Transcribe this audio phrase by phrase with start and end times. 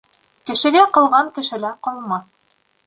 [0.49, 2.29] Кешегә ҡылған кешелә ҡалмаҫ.